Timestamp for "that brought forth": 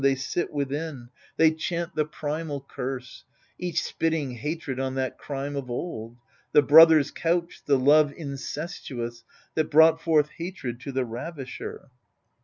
9.53-10.29